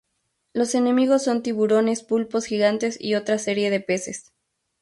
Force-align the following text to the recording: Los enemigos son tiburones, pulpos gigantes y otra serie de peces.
Los 0.53 0.73
enemigos 0.73 1.21
son 1.25 1.43
tiburones, 1.43 2.01
pulpos 2.01 2.47
gigantes 2.47 2.97
y 2.99 3.13
otra 3.13 3.37
serie 3.37 3.69
de 3.69 3.81
peces. 3.81 4.31